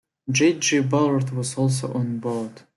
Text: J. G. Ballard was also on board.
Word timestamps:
J. 0.31 0.57
G. 0.57 0.79
Ballard 0.79 1.29
was 1.29 1.55
also 1.59 1.93
on 1.93 2.17
board. 2.17 2.63